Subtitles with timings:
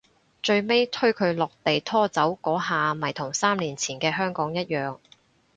[0.41, 4.97] 最尾推佢落地拖走嗰下咪同三年前嘅香港一樣